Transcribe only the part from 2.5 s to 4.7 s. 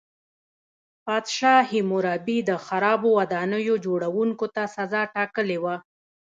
خرابو ودانیو جوړوونکو ته